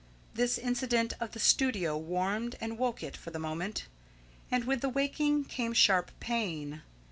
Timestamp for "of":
1.19-1.33